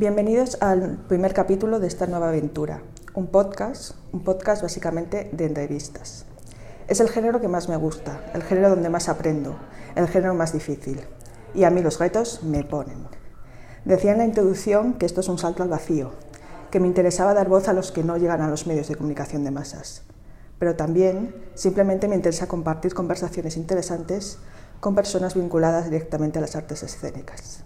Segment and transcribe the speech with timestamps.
[0.00, 2.80] Bienvenidos al primer capítulo de esta nueva aventura,
[3.12, 6.24] un podcast, un podcast básicamente de entrevistas.
[6.88, 9.58] Es el género que más me gusta, el género donde más aprendo,
[9.96, 11.02] el género más difícil.
[11.54, 13.08] Y a mí los retos me ponen.
[13.84, 16.12] Decía en la introducción que esto es un salto al vacío,
[16.70, 19.44] que me interesaba dar voz a los que no llegan a los medios de comunicación
[19.44, 20.04] de masas.
[20.58, 24.38] Pero también simplemente me interesa compartir conversaciones interesantes
[24.80, 27.64] con personas vinculadas directamente a las artes escénicas.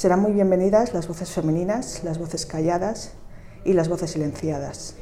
[0.00, 3.12] Serán muy bienvenidas las voces femeninas, las voces calladas
[3.66, 4.94] y las voces silenciadas.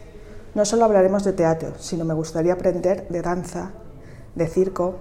[0.57, 3.71] No solo hablaremos de teatro, sino me gustaría aprender de danza,
[4.35, 4.97] de circo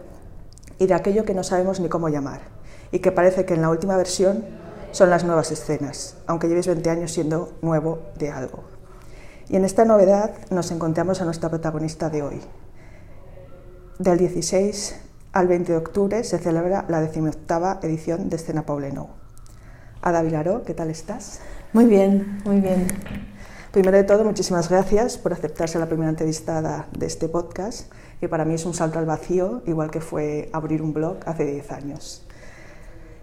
[0.78, 2.42] y de aquello que no sabemos ni cómo llamar
[2.92, 4.46] y que parece que en la última versión
[4.92, 8.66] son las nuevas escenas, aunque lleves 20 años siendo nuevo de algo.
[9.50, 12.42] Y en esta novedad nos encontramos a nuestra protagonista de hoy.
[13.98, 14.96] Del 16
[15.32, 19.08] al 20 de octubre se celebra la 18 edición de Escena Poblenou.
[20.02, 21.40] Ada Vilaró, ¿qué tal estás?
[21.74, 22.88] Muy bien, muy bien.
[23.72, 28.46] Primero de todo, muchísimas gracias por aceptarse la primera entrevistada de este podcast, que para
[28.46, 32.24] mí es un salto al vacío, igual que fue abrir un blog hace 10 años.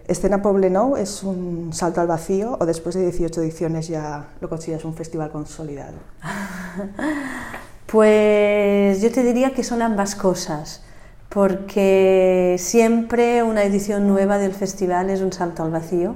[0.07, 4.85] Escena Poblenou es un salto al vacío o después de 18 ediciones ya lo consideras
[4.85, 5.97] un festival consolidado?
[7.87, 10.81] Pues yo te diría que son ambas cosas,
[11.29, 16.15] porque siempre una edición nueva del festival es un salto al vacío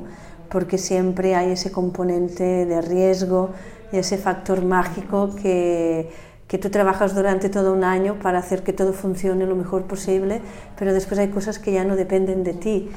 [0.49, 3.51] porque siempre hay ese componente de riesgo
[3.91, 6.09] y ese factor mágico que,
[6.47, 10.41] que tú trabajas durante todo un año para hacer que todo funcione lo mejor posible,
[10.77, 12.89] pero después hay cosas que ya no dependen de ti,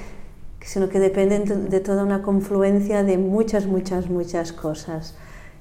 [0.61, 5.15] sino que dependen de toda una confluencia de muchas, muchas, muchas cosas.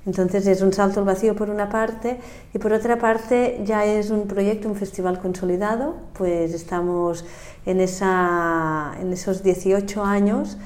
[0.06, 2.18] Entonces es un salto al vacío por una parte
[2.54, 7.26] y por otra parte ya es un proyecto, un festival consolidado, pues estamos
[7.66, 10.58] en, esa, en esos 18 años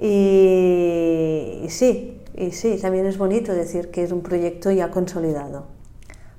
[0.00, 5.66] y, sí, y sí, también es bonito decir que es un proyecto ya consolidado.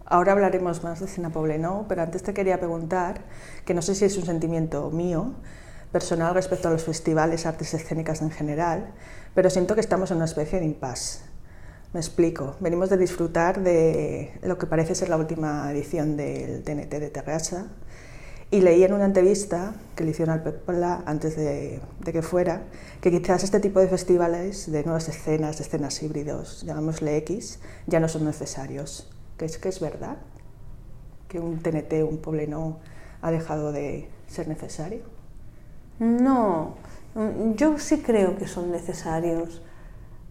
[0.06, 3.22] Ahora hablaremos más de Cena Poblenou, pero antes te quería preguntar,
[3.66, 5.34] que no sé si es un sentimiento mío,
[5.92, 8.92] personal respecto a los festivales, artes escénicas en general,
[9.36, 11.22] pero siento que estamos en una especie de impasse.
[11.92, 12.56] Me explico.
[12.60, 17.68] Venimos de disfrutar de lo que parece ser la última edición del TNT de Terrassa,
[18.52, 22.64] y leí en una entrevista que le hicieron al Pepla antes de, que fuera
[23.00, 28.00] que quizás este tipo de festivales de nuevas escenas, de escenas híbridos, llamémosle X, ya
[28.00, 29.10] no son necesarios.
[29.38, 30.18] ¿Crees que es verdad?
[31.28, 32.80] ¿Que un TNT, un Pobleno,
[33.22, 35.02] ha dejado de ser necesario?
[36.00, 36.76] No,
[37.56, 39.62] yo sí creo que son necesarios.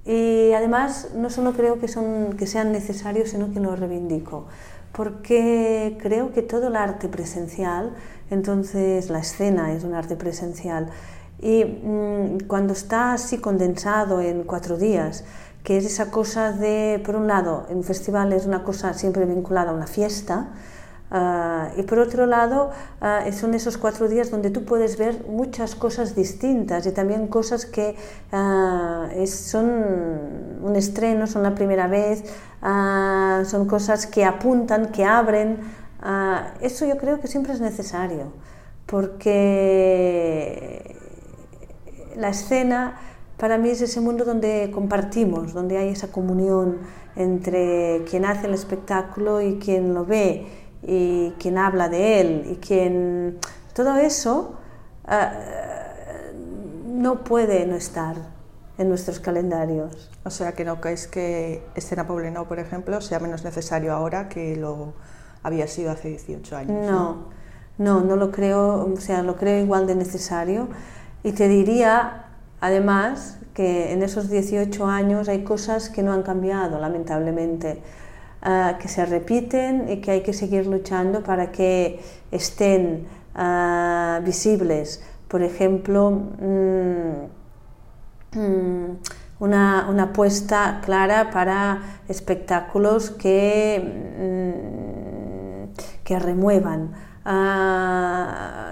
[0.05, 4.47] Y además no solo creo que, son, que sean necesarios, sino que los reivindico
[4.99, 7.95] porque creo que todo el arte presencial,
[8.33, 10.89] entonces la escena es un arte presencial,
[11.41, 15.23] y mm, cuando está así condensado en cuatro días,
[15.63, 19.25] que es esa cosa de, por un lado, en un festival es una cosa siempre
[19.25, 20.49] vinculada a una fiesta,
[21.11, 22.71] Ah, y por otro lado,
[23.01, 27.65] ah, son esos cuatro días donde tú puedes ver muchas cosas distintas y también cosas
[27.65, 27.97] que
[28.31, 29.71] ah, son
[30.63, 32.25] un estreno, son la primera vez,
[32.61, 35.59] son cosas que apuntan, que abren.
[36.61, 38.33] eso yo creo que siempre es necesario,
[38.87, 40.97] porque
[42.17, 42.99] la escena
[43.39, 46.79] para mí es ese mundo donde compartimos, donde hay esa comunión
[47.17, 50.47] entre quien hace el espectáculo y quien lo ve
[50.83, 53.39] y quien habla de él y quien...
[53.73, 54.57] Todo eso
[55.07, 55.33] ah,
[56.87, 58.17] no puede no estar
[58.79, 60.11] en nuestros calendarios.
[60.25, 64.57] O sea, que no crees que Escena Poblenou, por ejemplo, sea menos necesario ahora que
[64.57, 64.95] lo
[65.43, 66.87] había sido hace 18 años.
[66.87, 67.27] No,
[67.79, 70.69] no, no, lo creo, o sea, lo creo igual de necesario.
[71.23, 72.27] Y te diría,
[72.61, 77.83] además, que en esos 18 años hay cosas que no han cambiado, lamentablemente.
[78.41, 82.01] Ah, que se repiten y que hay que seguir luchando para que
[82.31, 83.05] estén
[83.35, 85.03] uh, visibles.
[85.27, 87.25] Por ejemplo, mmm,
[89.41, 93.83] una, una, apuesta clara para espectáculos que,
[94.15, 95.75] mmm,
[96.05, 96.93] que remuevan.
[97.27, 98.69] Uh,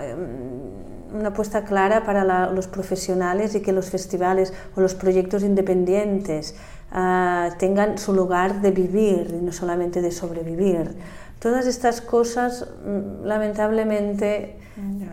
[1.12, 6.54] una apuesta clara para los profesionales y que los festivales o los proyectos independientes
[6.96, 10.96] uh, tengan su lugar de vivir y no solamente de sobrevivir.
[11.38, 14.56] Todas estas cosas, mm, lamentablemente,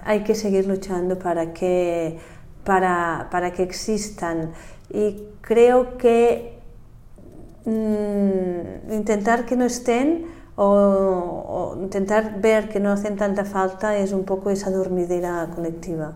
[0.03, 2.17] hay que seguir luchando para que,
[2.63, 4.51] para, para que existan.
[4.89, 6.59] Y creo que
[7.65, 10.25] mmm, intentar que no estén
[10.55, 16.13] o, o, intentar ver que no hacen tanta falta es un poco esa dormidera colectiva.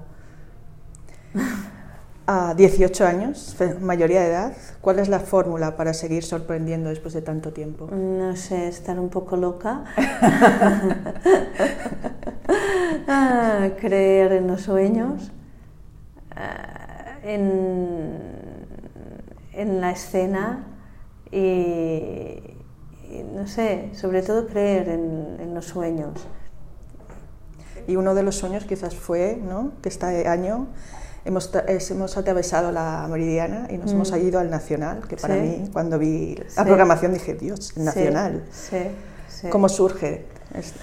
[2.30, 7.22] A 18 años, mayoría de edad, ¿cuál es la fórmula para seguir sorprendiendo después de
[7.22, 7.88] tanto tiempo?
[7.90, 9.86] No sé, estar un poco loca.
[13.10, 15.32] Ah, creer en los sueños,
[16.36, 18.66] ah, en,
[19.54, 20.66] en, la escena
[21.32, 22.36] y,
[23.34, 26.28] no sé, sobre todo creer en, en los sueños.
[27.88, 29.72] Y uno de los sueños quizás fue ¿no?
[29.82, 30.68] que este año
[31.28, 31.52] hemos,
[31.92, 34.28] hemos atravesado la Meridiana y nos hemos mm.
[34.28, 38.44] ido al Nacional, que para mí, cuando vi la programación, dije, Dios, Nacional.
[38.52, 38.78] Sí.
[39.50, 40.26] ¿Cómo surge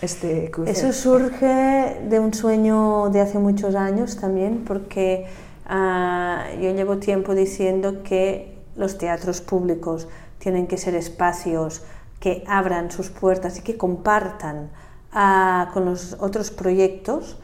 [0.02, 0.78] este crucero?
[0.78, 5.26] Eso surge de un sueño de hace muchos años también, porque
[5.66, 10.08] ah, yo llevo tiempo diciendo que los teatros públicos
[10.38, 11.82] tienen que ser espacios
[12.20, 14.70] que abran sus puertas y que compartan
[15.12, 17.38] ah, con los otros proyectos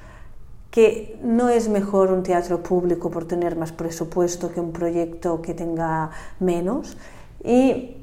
[0.71, 5.53] que no es mejor un teatro público por tener más presupuesto que un proyecto que
[5.55, 6.97] tenga menos.
[7.45, 7.97] Y,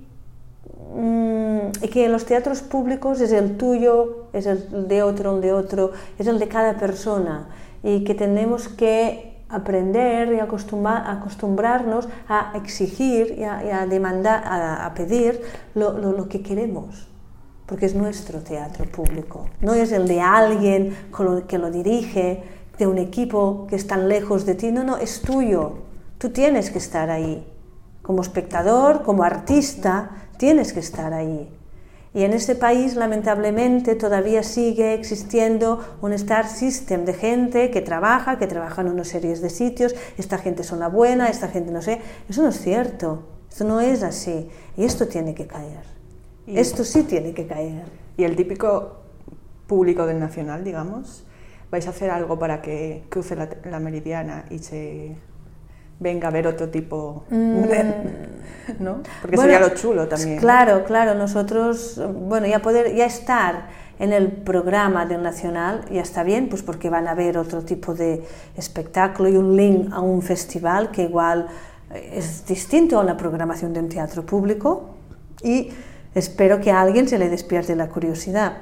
[0.93, 5.91] mm, que los teatros públicos es el tuyo, es el de otro, el de otro,
[6.19, 7.47] es el de cada persona.
[7.83, 15.41] Y que tenemos que aprender y acostumbrarnos a exigir y a, demandar, a, pedir
[15.73, 17.07] lo que queremos
[17.67, 20.95] porque es nuestro teatro público, no es el de alguien
[21.47, 22.41] que lo dirige,
[22.77, 25.73] de un equipo que es tan lejos de ti, no, no, es tuyo,
[26.17, 27.45] tú tienes que estar ahí.
[28.01, 31.49] Como espectador, como artista, tienes que estar ahí.
[32.13, 38.39] Y en este país, lamentablemente, todavía sigue existiendo un star system de gente que trabaja,
[38.39, 41.81] que trabaja en una serie de sitios, esta gente es una buena, esta gente no
[41.81, 42.01] sé.
[42.27, 44.49] Eso no es cierto, esto no es así.
[44.77, 45.83] Y esto tiene que caer.
[46.47, 47.83] esto sí tiene que caer.
[48.17, 48.93] Y el típico
[49.67, 51.26] público del Nacional, digamos,
[51.71, 55.15] vais a hacer algo para que cruce la, meridiana y se
[55.99, 57.63] venga a ver otro tipo mm.
[58.79, 59.01] ¿no?
[59.21, 60.37] Porque sería lo chulo también.
[60.39, 63.67] Claro, claro, nosotros, bueno, ya poder, ya estar
[63.99, 67.93] en el programa del Nacional ya está bien, pues porque van a ver otro tipo
[67.93, 68.23] de
[68.55, 71.47] espectáculo y un link a un festival que igual
[71.93, 74.89] es distinto a la programación de un teatro público
[75.41, 75.69] y
[76.13, 78.57] espero que a alguien se le despierte la curiosidad.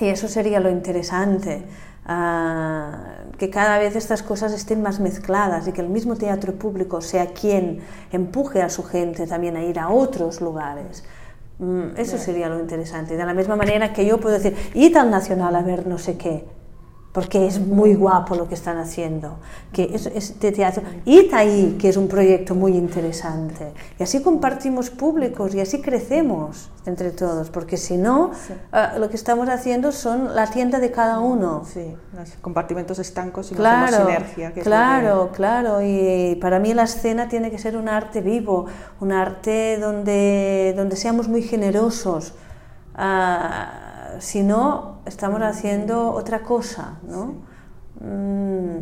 [0.00, 1.62] Y eso sería lo interesante,
[2.06, 7.00] ah, que cada vez estas cosas estén más mezcladas y que el mismo teatro público
[7.00, 7.80] sea quien
[8.10, 11.04] empuje a su gente también a ir a otros lugares.
[11.58, 13.16] Mm, eso sería lo interesante.
[13.16, 16.16] De la misma manera que yo puedo decir, id al Nacional a ver no sé
[16.16, 16.44] qué,
[17.12, 19.36] porque es muy guapo lo que están haciendo,
[19.70, 20.82] que es, es de teatro.
[21.32, 23.72] ahí, que es un proyecto muy interesante.
[23.98, 28.30] Y así compartimos públicos y así crecemos entre todos, porque si no,
[28.72, 31.64] ah, lo que estamos haciendo son la tienda de cada uno.
[31.66, 34.52] Sí, los compartimentos estancos y claro, no sinergia.
[34.52, 38.66] claro, claro, y para mí la escena tiene que ser un arte vivo,
[39.00, 42.32] un arte donde, donde seamos muy generosos.
[42.94, 47.34] Uh, si no, estamos haciendo otra cosa, ¿no?
[48.00, 48.78] Mm,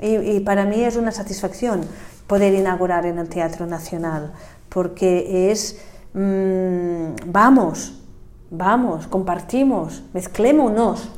[0.00, 1.82] y, para mí es una satisfacción
[2.26, 4.32] poder inaugurar en el Teatro Nacional,
[4.68, 5.80] porque es,
[6.14, 8.02] mm, vamos,
[8.50, 11.10] vamos, compartimos, mezclémonos,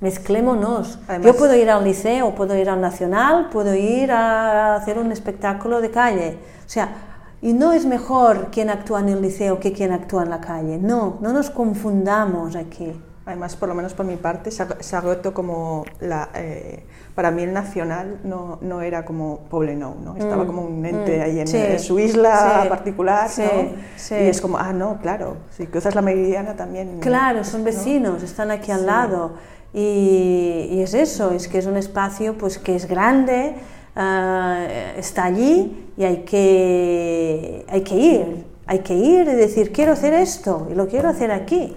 [0.00, 0.98] mezclémonos.
[1.22, 5.80] Yo puedo ir al liceo, puedo ir al Nacional, puedo ir a hacer un espectáculo
[5.80, 6.38] de calle.
[6.66, 7.13] O sea,
[7.44, 10.78] y no es mejor quien actúa en el liceo que quien actúa en la calle.
[10.78, 12.90] No, no nos confundamos aquí.
[13.26, 14.62] Además, por lo menos por mi parte, se
[14.96, 16.30] ha, roto como la...
[16.34, 20.16] Eh, para mí el nacional no, no era como Poblenou, ¿no?
[20.16, 24.16] Estaba mm, como un ente mm, ahí en, su isla particular, ¿no?
[24.16, 26.98] Y es como, ah, no, claro, si cruzas la meridiana también...
[27.00, 29.32] Claro, son vecinos, están aquí al lado.
[29.74, 33.56] Y, y, es eso, es que es un espacio pues que es grande,
[33.96, 39.92] Ah, está allí y hay que, hay que ir, hay que ir y decir, quiero
[39.92, 41.76] hacer esto y lo quiero hacer aquí,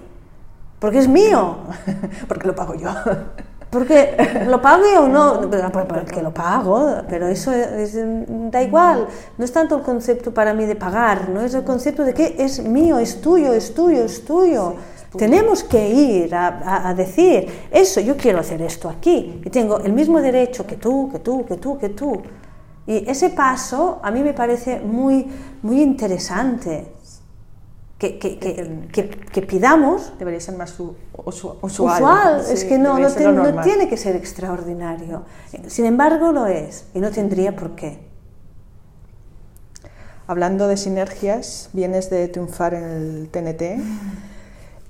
[0.80, 1.58] porque es mío,
[2.28, 2.90] porque lo pago yo.
[3.70, 4.16] Porque
[4.48, 7.52] lo pague o no, porque lo pago, pero eso
[8.50, 9.08] da igual,
[9.38, 12.36] no es tanto el concepto para mí de pagar, no es el concepto de que
[12.40, 14.76] es mío, es tuyo, es tuyo, es tuyo.
[15.18, 20.22] Tenemos que ir a, decir, eso, yo quiero hacer esto aquí, y tengo el mismo
[20.22, 22.22] derecho que tú, que tú, que tú, que tú.
[22.88, 25.28] Y ese paso a mí me parece muy,
[25.62, 26.94] muy interesante.
[28.00, 30.14] Que, que, que, que pidamos.
[30.20, 31.58] Debería ser más usual.
[31.62, 32.44] usual.
[32.50, 35.24] es que no, no, no, tiene que ser extraordinario.
[35.68, 38.08] Sin embargo, lo es y no tendría por qué.
[40.28, 43.82] Hablando de sinergias, vienes de triunfar en el TNT.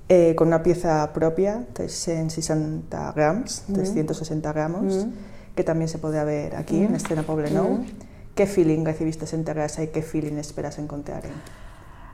[0.09, 3.73] eh, con una pieza propia, 360 grams, mm.
[3.73, 5.11] 360 gramos, mm.
[5.57, 7.83] Que también se puede ver aquí en Escena Poblenou.
[8.35, 11.31] ¿Qué feeling recibiste en Terrassa y qué feeling esperas encontrar en?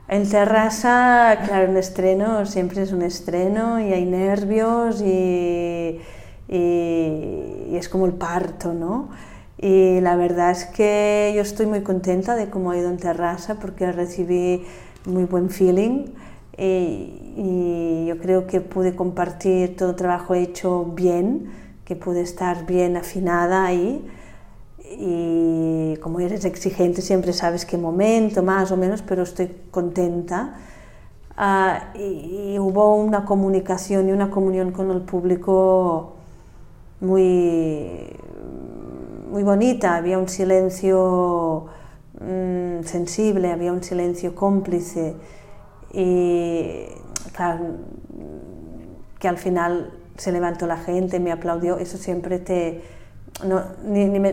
[0.08, 6.00] En Terrassa, claro, un estreno siempre es un estreno y hay nervios y,
[6.48, 9.10] y, y es como el parto, ¿no?
[9.58, 13.56] Y la verdad es que yo estoy muy contenta de cómo ha ido en Terrassa
[13.60, 14.64] porque recibí
[15.04, 16.06] muy buen feeling
[16.56, 22.66] y, y, yo creo que pude compartir todo el trabajo hecho bien, que pude estar
[22.66, 24.06] bien afinada ahí.
[24.98, 30.54] Y como eres exigente siempre sabes qué momento, más o menos, pero estoy contenta.
[31.36, 36.12] Uh, y, hubo una comunicación y una comunión con el público
[37.00, 38.16] muy,
[39.30, 41.66] muy bonita, había un silencio
[42.20, 45.16] mmm, sensible, había un silencio cómplice.
[45.92, 46.84] Y
[47.32, 47.64] claro,
[49.18, 52.82] que al final se levantó la gente, me aplaudió, eso siempre te...
[53.44, 54.32] No, ni, ni me,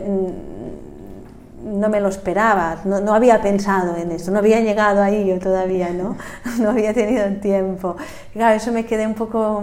[1.64, 5.38] no me lo esperaba, no, no, había pensado en eso, no había llegado ahí yo
[5.38, 6.16] todavía, ¿no?
[6.60, 7.96] No había tenido tiempo.
[8.34, 9.62] Y eso me quedé un poco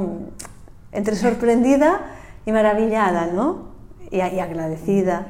[0.91, 1.99] entre sorprendida
[2.45, 3.69] y maravillada, ¿no?
[4.11, 5.27] Y, agradecida.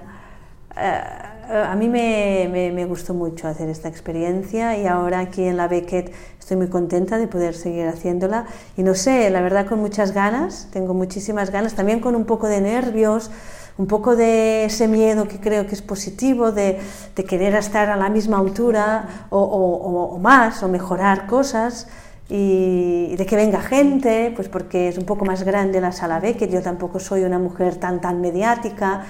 [0.75, 5.67] Uh, a mí me, me, gustó mucho hacer esta experiencia y ahora aquí en la
[5.67, 8.45] Beckett estoy muy contenta de poder seguir haciéndola
[8.77, 12.47] y no sé, la verdad con muchas ganas, tengo muchísimas ganas, también con un poco
[12.47, 13.31] de nervios,
[13.79, 16.79] un poco de ese miedo que creo que es positivo, de,
[17.27, 21.87] querer estar a la misma altura o, más, o mejorar cosas
[22.29, 26.35] y de que venga gente, pues porque es un poco más grande la sala B,
[26.35, 29.03] que yo tampoco soy una mujer tan, tan mediática.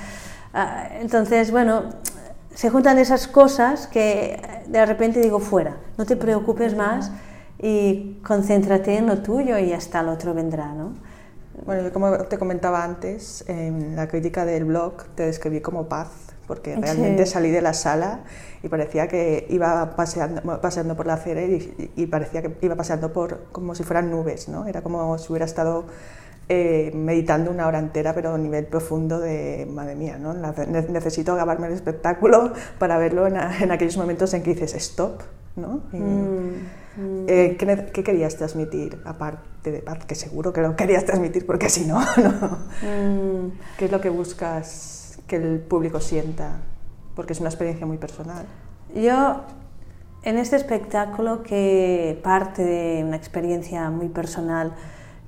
[1.02, 1.84] Entonces, bueno,
[2.54, 7.12] se juntan esas cosas que de repente digo fuera, no te preocupes más
[7.62, 10.94] y concéntrate en lo tuyo y hasta el otro vendrá, ¿no?
[11.66, 16.10] Bueno, como te comentaba antes, en la crítica del blog te describí como paz,
[16.48, 17.34] porque realmente sí.
[17.34, 18.22] salí de la sala
[18.64, 23.12] y parecía que iba paseando, paseando por la acera y, y, parecía que iba paseando
[23.12, 24.66] por como si fueran nubes, ¿no?
[24.68, 25.86] Era como si hubiera estado
[26.52, 30.34] eh, meditando una hora entera, pero a nivel profundo de, madre mía, ¿no?
[30.34, 35.22] necesito grabarme el espectáculo para verlo en, en, aquellos momentos en que dices stop,
[35.56, 35.84] ¿no?
[35.94, 40.04] Y, mm, eh, ¿qué, ¿qué, querías transmitir, aparte de paz?
[40.06, 42.58] Que seguro que lo querías transmitir, porque si no, no.
[42.82, 43.52] Mm.
[43.78, 46.62] ¿Qué es lo que buscas que el público sienta?
[47.16, 48.48] Porque es una experiencia muy personal.
[48.96, 49.44] Yo,
[50.24, 54.74] en este espectáculo, que parte de una experiencia muy personal,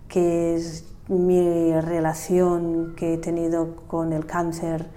[0.08, 4.88] que es mi relación que he tenido con el cáncer.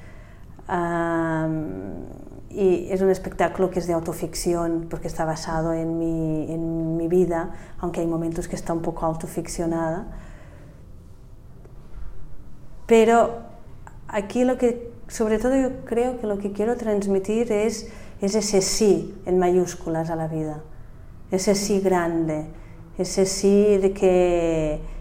[0.69, 2.05] Um,
[2.51, 7.09] y es un espectáculo que es de autoficción porque está basado en mi, en mi
[7.09, 10.07] vida, aunque hay momentos que está un poco autoficcionada.
[12.87, 13.41] Pero
[14.07, 17.89] aquí lo que, sobre todo yo creo que lo que quiero transmitir es,
[18.21, 20.63] es ese sí en mayúsculas a la vida,
[21.33, 22.47] ese sí grande,
[22.99, 24.94] ese sí de que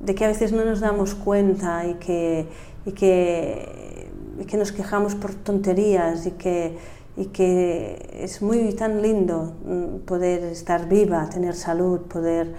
[0.00, 2.46] de que a veces no nos damos cuenta y que,
[2.86, 4.10] y que,
[4.46, 6.78] que nos quejamos por tonterías y que,
[7.16, 12.54] y que es muy tan lindo mm, poder estar viva, tener salud, poder,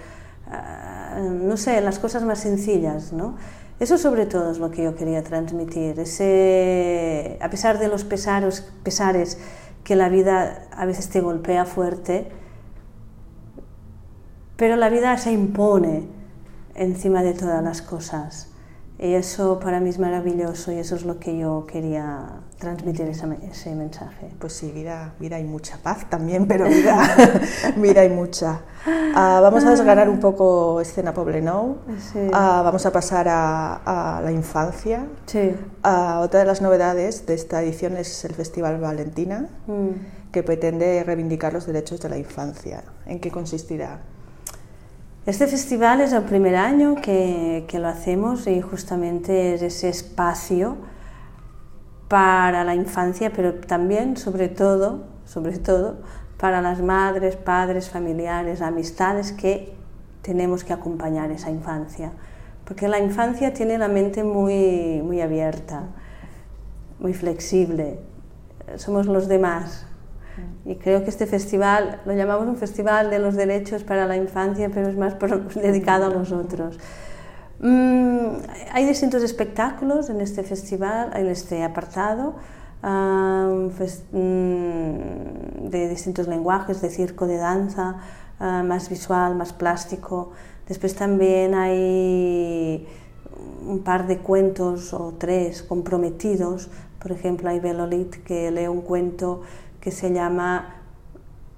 [0.46, 3.36] uh, no sé, las cosas más sencillas, ¿no?
[3.80, 9.38] Eso sobre todo es lo que yo quería transmitir, ese, a pesar de los pesares
[9.84, 12.28] que la vida a veces te golpea fuerte,
[14.58, 16.19] pero la vida se impone
[16.80, 18.48] encima de todas las cosas.
[18.98, 23.26] Y eso para mí es maravilloso y eso es lo que yo quería transmitir ese,
[23.50, 24.30] ese mensaje.
[24.38, 26.98] Pues sí, vida, vida hay mucha paz también, pero vida,
[27.76, 28.60] vida hay mucha.
[28.86, 31.78] Uh, vamos a desgranar un poco escena Poblenou.
[32.12, 32.18] Sí.
[32.18, 35.06] Uh, vamos a pasar a, a la infancia.
[35.24, 35.54] Sí.
[35.82, 40.30] Uh, otra de las novedades de esta edición es el Festival Valentina, mm.
[40.30, 42.84] que pretende reivindicar los derechos de la infancia.
[43.06, 44.00] ¿En qué consistirá?
[45.26, 50.78] Este festival es el primer año que, que, lo hacemos y justamente es ese espacio
[52.08, 55.98] para la infancia, pero también, sobre todo, sobre todo,
[56.38, 59.74] para las madres, padres, familiares, amistades que
[60.22, 62.12] tenemos que acompañar esa infancia.
[62.64, 65.82] Porque la infancia tiene la mente muy, muy abierta,
[66.98, 67.98] muy flexible.
[68.76, 69.86] Somos los demás,
[70.64, 74.70] y creo que este festival, lo llamamos un festival de los derechos para la infancia,
[74.72, 75.16] pero es más
[75.54, 76.78] dedicado a nosotros.
[77.60, 78.42] Mm,
[78.72, 82.34] hay distintos espectáculos en este festival, en este apartado,
[82.82, 83.70] um,
[84.12, 87.96] mm, de distintos lenguajes, de circo, de danza,
[88.40, 90.32] uh, más visual, más plástico.
[90.66, 92.86] Después también hay
[93.66, 96.70] un par de cuentos o tres comprometidos.
[96.98, 99.42] Por ejemplo, hay Belolit que lee un cuento
[99.80, 100.76] que se llama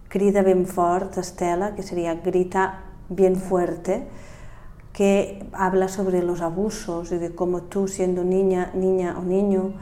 [0.08, 4.06] Crida ben fort, Estela, que sería Grita bien fuerte,
[4.92, 9.72] que habla sobre los abusos y de cómo tú siendo niña, niña o niño,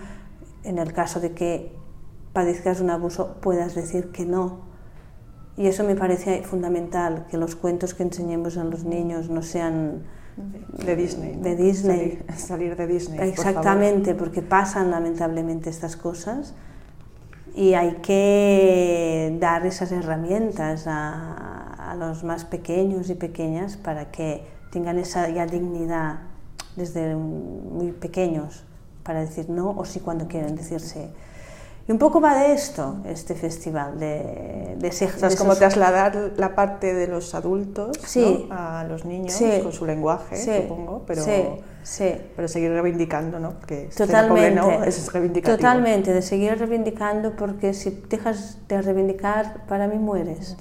[0.62, 1.72] en el caso de que
[2.32, 4.60] padezcas un abuso, puedas decir que no.
[5.56, 10.04] Y eso me parece fundamental, que los cuentos que enseñemos a los niños no sean
[10.84, 11.36] de Disney.
[11.36, 12.22] De Disney.
[12.36, 13.28] Salir, de Disney.
[13.28, 16.54] Exactamente, porque pasan lamentablemente estas cosas
[17.54, 21.46] y hay que dar esas herramientas a,
[21.98, 26.20] los más pequeños y pequeñas para que tengan esa ya dignidad
[26.76, 28.64] desde muy pequeños
[29.02, 31.10] para decir no o sí cuando quieren decirse
[31.88, 36.32] y un poco va de esto, este festival, de, de, ese, o es como trasladar
[36.36, 37.98] la parte de los adultos
[38.50, 41.24] a los niños con su lenguaje, supongo, pero,
[42.36, 43.54] pero seguir reivindicando, ¿no?
[43.54, 45.56] Porque totalmente, no, es reivindicativo.
[45.56, 50.56] Totalmente, de seguir reivindicando, porque si dejas de reivindicar, para mí mueres.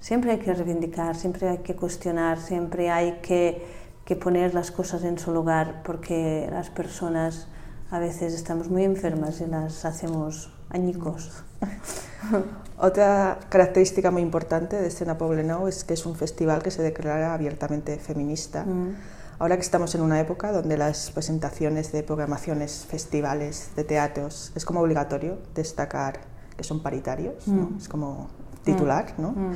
[0.00, 3.64] Siempre hay que reivindicar, siempre hay que cuestionar, siempre hay que,
[4.04, 7.48] que poner las cosas en su lugar, porque las personas
[7.90, 11.44] a veces estamos muy enfermas y las hacemos añicos.
[12.78, 17.32] Otra característica muy importante de Escena Poblenou es que es un festival que se declara
[17.32, 18.64] abiertamente feminista.
[18.64, 18.96] Mm.
[19.38, 24.64] Ahora que estamos en una época donde las presentaciones de programaciones, festivales, de teatros, es
[24.64, 26.20] como obligatorio destacar
[26.56, 27.78] que son paritarios, mm.
[27.78, 28.28] es como
[28.64, 29.14] titular.
[29.18, 29.30] ¿no?
[29.30, 29.54] Mm.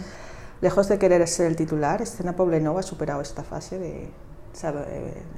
[0.61, 4.09] Lejos de querer ser el titular, Escena Poblenou ha superado esta fase de...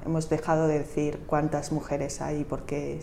[0.07, 2.99] Hemos dejado de decir cuántas mujeres hay y por qué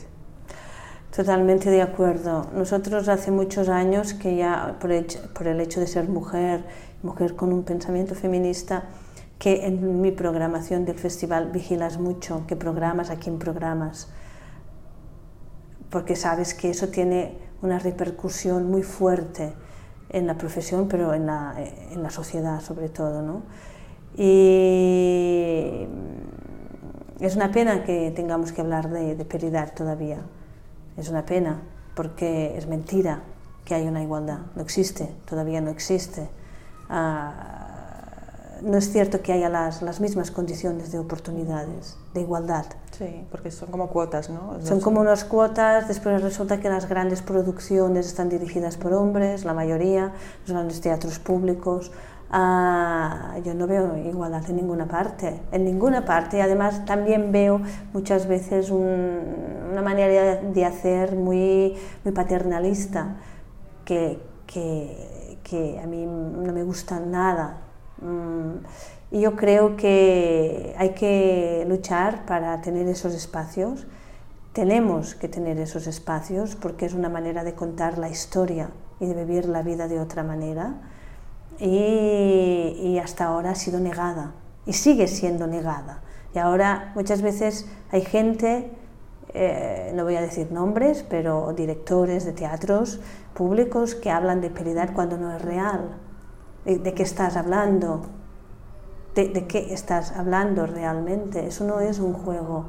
[1.15, 2.47] Totalmente de acuerdo.
[2.53, 6.63] Nosotros hace muchos años que ya, por el, hecho de ser mujer,
[7.01, 8.83] mujer con un pensamiento feminista,
[9.39, 14.09] que en mi programación del festival vigilas mucho qué programas, a quién programas,
[15.89, 19.53] porque sabes que eso tiene una repercusión muy fuerte
[20.09, 21.55] en la profesión, pero en la,
[21.91, 23.23] en la sociedad sobre todo.
[23.23, 23.41] ¿no?
[24.15, 25.87] Y
[27.19, 30.19] es una pena que tengamos que hablar de, de peridad todavía.
[30.99, 31.61] Es una pena
[31.95, 33.23] porque es mentira
[33.65, 34.39] que hay una igualdad.
[34.55, 36.29] No existe, todavía no existe.
[36.89, 37.59] Ah,
[38.61, 42.65] no es cierto que haya las, las, mismas condiciones de oportunidades, de igualdad.
[42.91, 44.59] Sí, porque son como cuotas, ¿no?
[44.63, 49.53] Son como unas cuotas, después resulta que las grandes producciones están dirigidas por hombres, la
[49.53, 50.13] mayoría,
[50.45, 51.91] los grandes teatros públicos,
[52.31, 56.37] Ah, yo no veo igualdad en ninguna parte, en ninguna parte.
[56.37, 57.61] Y además también veo
[57.91, 61.75] muchas veces una manera de hacer muy,
[62.13, 63.15] paternalista
[63.83, 67.61] que, que, que, a mí no me gusta nada.
[68.01, 68.63] Mm,
[69.11, 73.87] y yo creo que hay que luchar para tener esos espacios.
[74.53, 79.25] Tenemos que tener esos espacios porque es una manera de contar la historia y de
[79.25, 80.75] vivir la vida de otra manera
[81.59, 84.33] y, hasta ahora ha sido negada
[84.65, 86.01] y sigue siendo negada.
[86.33, 88.71] Y ahora muchas veces hay gente,
[89.33, 92.99] eh, no voy a decir nombres, pero directores de teatros
[93.33, 95.97] públicos que hablan de peridad cuando no es real.
[96.65, 98.01] ¿De, qué estás hablando?
[99.15, 101.47] ¿De, ¿De qué estás hablando realmente?
[101.47, 102.65] Eso no es un juego.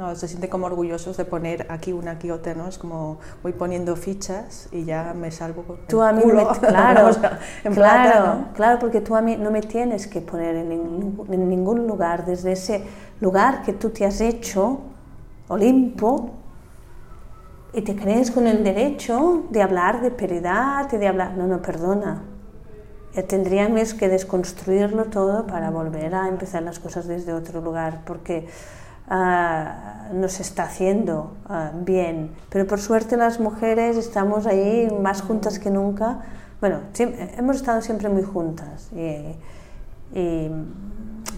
[0.00, 2.66] No, se siente como orgullosos de poner aquí una, aquí otra, ¿no?
[2.68, 7.10] Es como voy poniendo fichas y ya me salgo con tú a mí culo, claro,
[7.74, 11.86] claro, claro, porque tú a mí no me tienes que poner en ningún, en ningún
[11.86, 12.82] lugar, desde ese
[13.20, 14.80] lugar que tú te has hecho,
[15.48, 16.30] Olimpo,
[17.74, 21.36] y te crees con el derecho de hablar de peridad y de hablar...
[21.36, 22.22] No, no, perdona.
[23.28, 28.48] Tendríamos que desconstruirlo todo para volver a empezar las cosas desde otro lugar, porque
[29.10, 32.30] uh, no se está haciendo ah, bien.
[32.48, 36.20] Pero por suerte las mujeres estamos ahí más juntas que nunca.
[36.60, 38.90] Bueno, hemos estado siempre muy juntas.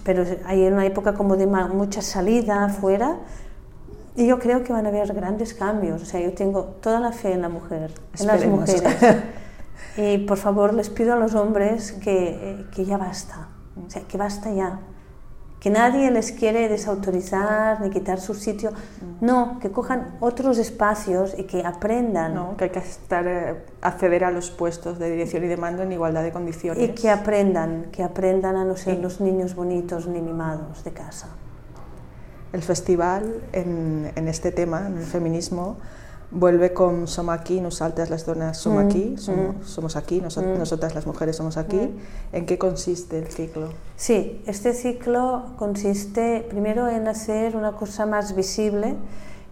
[0.05, 3.19] pero hay una época como de mucha salida afuera
[4.15, 6.03] y yo creo que van a haber grandes cambios.
[6.03, 8.83] O sea, yo tengo toda la fe en la mujer, en las mujeres.
[9.97, 13.49] y por favor les pido a los hombres que, que ya basta.
[13.87, 14.81] O sea, que basta ya
[15.63, 18.73] que nadie les quiere desautorizar ni quitar su sitio.
[19.21, 22.35] No, que cojan otros espacios y que aprendan.
[22.35, 25.85] No, que hay que estar, eh, acceder a los puestos de dirección y de mando
[25.85, 26.83] en igualdad de condiciones.
[26.83, 31.29] Y que aprendan, que aprendan a no ser los niños bonitos ni mimados de casa.
[32.53, 35.77] El festival en, en este tema, en el feminismo,
[36.33, 41.07] vuelve con Som aquí, nosaltres las donas som aquí, somos, somos aquí, noso- nosotras las
[41.07, 41.91] mujeres somos aquí.
[42.33, 43.69] ¿En qué consiste el ciclo?
[43.97, 48.95] Sí, este ciclo consiste primero en hacer una cosa más visible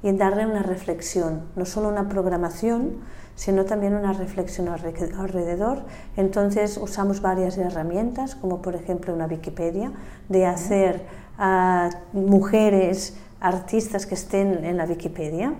[0.02, 2.96] y en darle una reflexión, no solo una programación,
[3.36, 5.82] sino también una reflexión alre- alrededor.
[6.16, 9.92] Entonces usamos varias herramientas, como por ejemplo una Wikipedia,
[10.28, 11.02] de hacer
[11.38, 15.54] a mujeres artistas que estén en la Wikipedia,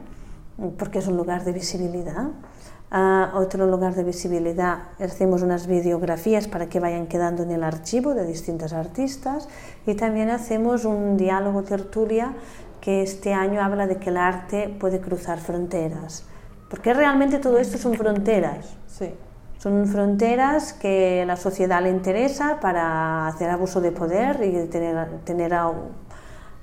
[0.78, 2.28] porque es un lugar de visibilidad.
[2.92, 8.14] Ah, otro lugar de visibilidad, hacemos unas videografías para que vayan quedando en el archivo
[8.14, 9.48] de distintas artistas
[9.86, 12.34] y también hacemos un diálogo tertulia
[12.80, 16.24] que este año habla de que el arte puede cruzar fronteras,
[16.68, 18.76] porque realmente todo esto son fronteras.
[18.88, 19.14] Sí.
[19.58, 25.54] Son fronteras que la sociedad le interesa para hacer abuso de poder y tener, tener
[25.54, 25.70] a,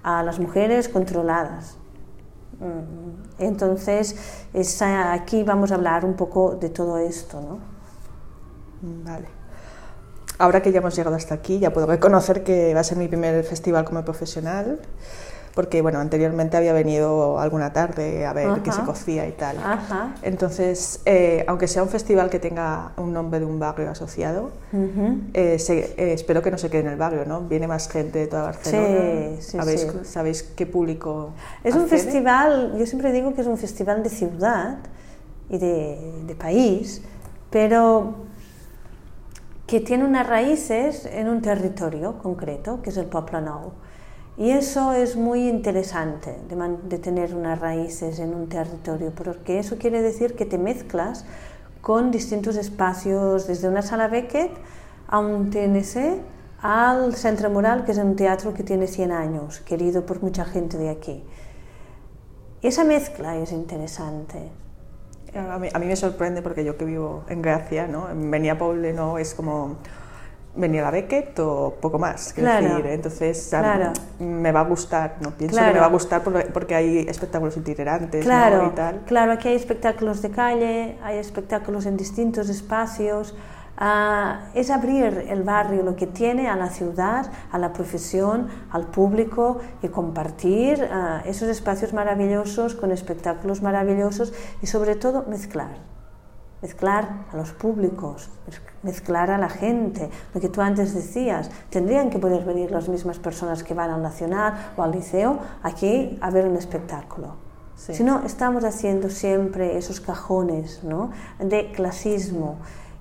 [0.03, 1.77] a las mujeres controladas.
[2.59, 4.15] Mm, Entonces,
[5.13, 7.59] aquí vamos a hablar un poco de todo esto, ¿no?
[9.03, 9.27] Vale.
[10.39, 13.07] Ahora que ya hemos llegado hasta aquí, ya puedo reconocer que va a ser mi
[13.07, 14.79] primer festival como profesional,
[15.57, 18.85] porque bueno, anteriormente había venido alguna tarde a ver qué se Ajá.
[18.85, 19.57] cocía y tal.
[19.57, 20.13] Ajá.
[20.21, 25.17] Entonces, eh, aunque sea un festival que tenga un nombre de un barrio asociado, Ujú.
[25.33, 27.41] eh, se- eh, espero que no se quede en el barrio, ¿no?
[27.41, 29.37] Viene más gente de toda Barcelona.
[29.39, 29.97] Sí, sí, ¿Habéis- sí.
[30.03, 31.31] ¿Sabéis qué público?
[31.63, 32.01] Es un accede?
[32.01, 34.77] festival, yo siempre digo que es un festival de ciudad
[35.49, 37.01] y de, de país,
[37.49, 38.13] pero
[39.65, 43.71] que tiene unas raíces en un territorio concreto, que es el Poblenou.
[44.37, 49.77] Y eso es muy interesante, de, de tener unas raíces en un territorio, porque eso
[49.79, 51.25] quiere decir que te mezclas
[51.81, 54.51] con distintos espacios, desde una sala Beckett
[55.07, 56.21] a un TNC,
[56.61, 60.77] al Centre Moral, que es un teatro que tiene 100 años, querido por mucha gente
[60.77, 61.23] de aquí.
[62.61, 64.51] Esa mezcla es interesante.
[65.35, 68.09] A mí, a mí me sorprende porque yo que vivo en Gracia, ¿no?
[68.09, 69.77] En Venía Poble no es como
[70.57, 72.67] venía la Beckett o poco más, Claro.
[72.67, 72.85] decir.
[72.87, 73.93] Entonces Claro.
[74.19, 75.69] me va a gustar, no pienso Claro.
[75.69, 78.29] que me va a gustar porque, hay espectáculos itinerantes ¿no?
[78.29, 79.01] Claro, y tal.
[79.05, 83.35] claro, aquí hay espectáculos de calle, hay espectáculos en distintos espacios.
[83.79, 88.87] Ah, es abrir el barrio, lo que tiene a la ciudad, a la profesión, al
[88.87, 95.77] público y compartir ah, esos espacios maravillosos con espectáculos maravillosos y sobre todo mezclar.
[96.61, 98.29] Mezclar a los públicos,
[98.83, 100.09] mezclar a la gente.
[100.33, 104.01] Lo que tú antes decías, tendrían que poder venir las mismas personas que van al
[104.01, 107.35] Nacional o al Liceo aquí a ver un espectáculo.
[107.75, 107.93] Sí.
[107.93, 111.11] Si no, estamos haciendo siempre esos cajones ¿no?
[111.39, 112.55] de clasismo.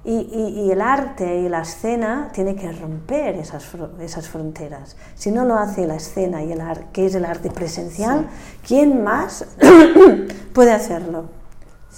[0.04, 4.96] Y, y- y el arte y la escena tiene que romper esas, fro- esas fronteras.
[5.16, 8.28] Si no lo hace la escena y el arte, que es el arte presencial,
[8.64, 9.46] ¿quién más
[10.52, 11.24] puede hacerlo?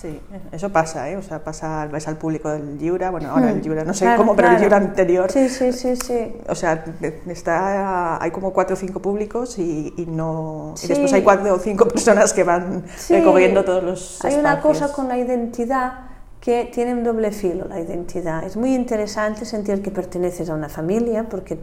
[0.00, 0.20] Sí,
[0.52, 1.16] eso pasa, ¿eh?
[1.16, 4.04] O sea, pasa, ves al público del Yura, bueno, ahora el Yura, no sé.
[4.04, 4.62] Claro, cómo, pero el.
[4.62, 5.28] Yura anterior.
[5.32, 6.36] Sí, sí, sí, sí.
[6.48, 6.84] O sea,
[7.26, 10.88] está, hay como cuatro o cinco públicos y, y no, y Sí.
[10.88, 14.78] después hay cuatro o cinco personas que van Sí, recorriendo todos los Hay una espacios.
[14.82, 15.92] cosa con la identidad
[16.40, 18.44] que tiene un doble filo, la identidad.
[18.44, 21.58] Es muy interesante sentir que perteneces a una familia porque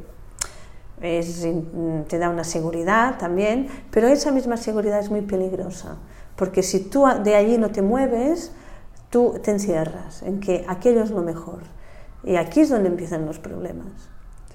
[1.02, 1.48] es,
[2.10, 5.95] te da una seguridad también, pero esa misma seguridad es muy peligrosa,
[6.36, 8.52] porque si tú de allí no te mueves,
[9.10, 11.60] tú te encierras en que aquello es lo mejor.
[12.24, 13.88] Y aquí es donde empiezan los problemas,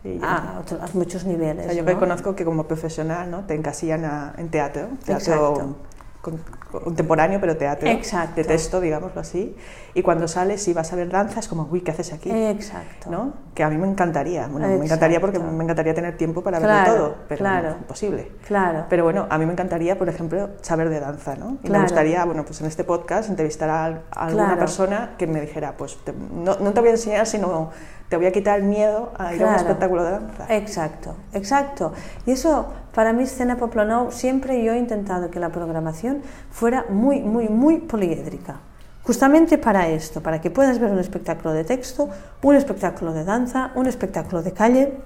[0.03, 1.65] Sí, a, otro- a muchos niveles.
[1.67, 1.89] o sea, yo ¿no?
[1.89, 3.45] reconozco que como profesional ¿no?
[3.45, 5.77] te encasillan a- en teatro, teatro Exacto.
[6.21, 8.37] Con- contemporáneo, pero teatro Exacto.
[8.37, 9.57] de texto, digámoslo así.
[9.95, 12.31] Y cuando sales y vas a ver danza es como, uy, ¿qué haces aquí?
[12.31, 13.11] Exacto.
[13.11, 13.33] ¿no?
[13.55, 16.91] Que a mí me encantaría, bueno, me encantaría porque me encantaría tener tiempo para Claro,
[16.93, 17.71] verlo todo, pero claro.
[17.71, 18.31] no, imposible.
[18.47, 18.85] Claro.
[18.89, 21.59] Pero bueno, a mí me encantaría, por ejemplo, saber de danza, ¿no?
[21.65, 25.77] Y me gustaría, bueno, pues en este podcast entrevistar a, alguna persona que me dijera,
[25.77, 27.71] pues te- no, no te voy a enseñar, sino
[28.11, 30.47] te voy a quitar el miedo a ir a un espectáculo de danza.
[30.49, 31.93] Exacto, exacto.
[32.27, 36.21] Y eso, para mí, Escena Poplanou, siempre yo he intentado que la programación
[36.51, 38.57] fuera muy, muy, muy poliédrica.
[39.05, 42.09] Justamente para esto, para que puedas ver un espectáculo de texto,
[42.43, 44.99] un espectáculo de danza, un espectáculo de calle,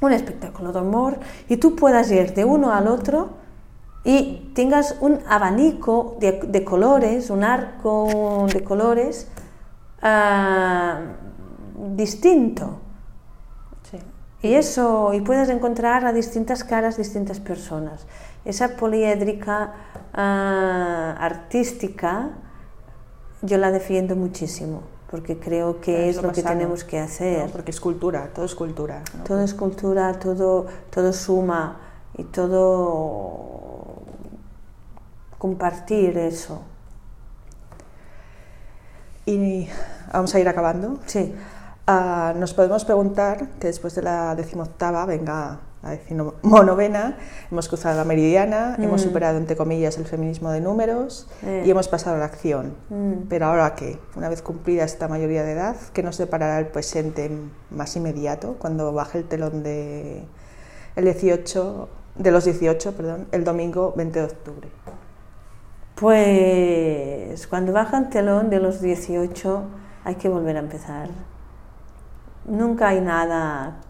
[0.00, 3.30] un espectáculo de humor, y tú puedas ir de uno al otro
[4.04, 9.26] y tengas un abanico de, de colores, un arco de colores
[10.02, 11.00] ah,
[11.94, 12.78] distinto.
[13.90, 13.98] Sí.
[14.42, 18.06] Y eso, y puedes encontrar a distintas caras, distintas personas.
[18.44, 19.72] Esa poliédrica
[20.12, 22.30] ah, artística,
[23.42, 27.46] yo la defiendo muchísimo, porque creo que es, lo que tenemos que hacer.
[27.46, 27.52] ¿no?
[27.52, 29.02] Porque es cultura, todo es cultura.
[29.16, 29.24] ¿no?
[29.24, 31.80] Todo es cultura, todo, todo suma
[32.16, 34.02] y todo
[35.38, 36.62] compartir eso.
[39.24, 39.68] Y
[40.12, 40.98] vamos a ir acabando.
[41.06, 41.34] Sí.
[41.86, 47.16] Ah, nos podemos preguntar que después de la decimoctava venga la decimonovena,
[47.48, 49.04] hemos cruzado la meridiana, hemos Mm.
[49.08, 51.62] superado entre comillas el feminismo de números Eh.
[51.64, 52.74] y hemos pasado a la acción.
[52.90, 53.28] Mm.
[53.28, 54.00] Pero ahora qué?
[54.16, 57.30] Una vez cumplida esta mayoría de edad, ¿qué nos deparará el presente
[57.70, 60.24] más inmediato cuando baje el telón de
[60.96, 64.68] el 18 de los 18, perdón, el domingo 20 de octubre?
[65.94, 69.62] Pues cuando baja el telón de los 18
[70.04, 71.10] hay que volver a empezar.
[72.48, 73.80] Nunca hay nada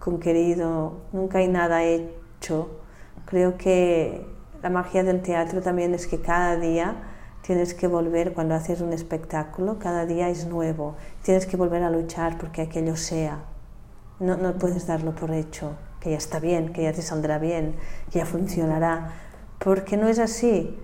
[0.00, 2.68] conquerido, nunca hay nada hecho.
[3.26, 4.26] Creo que
[4.60, 6.96] la magia del teatro también es que cada día
[7.42, 10.96] tienes que volver, cuando haces un espectáculo, cada día es nuevo.
[11.22, 13.38] Tienes que volver a luchar porque aquello sea.
[14.18, 17.76] No, no puedes darlo por hecho, que ya está bien, que ya te saldrá bien,
[18.10, 19.12] que ya funcionará,
[19.60, 20.76] porque no es así.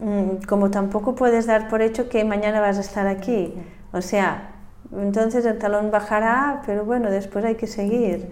[0.00, 3.54] Mm, Como tampoco puedes dar por hecho que mañana vas a estar aquí.
[3.92, 4.59] O sea,
[4.96, 8.28] entonces el talón bajará, pero bueno, después hay que seguir.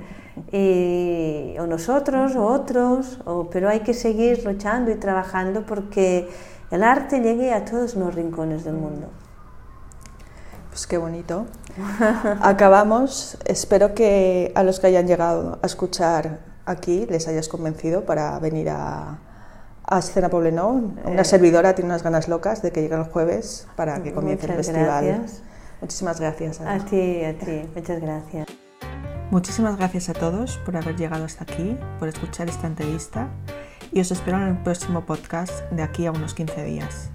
[0.52, 6.28] Y, o nosotros, o otros, o, pero hay que seguir luchando y trabajando porque
[6.70, 9.08] el arte llegue a todos los rincones del mundo.
[10.70, 11.46] Pues qué bonito.
[12.40, 13.36] Acabamos.
[13.46, 18.68] Espero que a los que hayan llegado a escuchar aquí les hayas convencido para venir
[18.70, 19.18] a,
[19.84, 20.92] a Escena Poblenou.
[21.04, 21.24] Una Eh.
[21.24, 25.04] servidora tiene unas ganas locas de que llegue el jueves para que comience el festival.
[25.04, 25.42] gracias.
[25.80, 26.60] Muchísimas gracias.
[26.60, 26.74] Ana.
[26.74, 28.46] A ti, a ti, muchas gracias.
[29.30, 33.28] Muchísimas gracias a todos por haber llegado hasta aquí, por escuchar esta entrevista
[33.92, 37.10] y os espero en el próximo podcast de aquí a unos 15 días.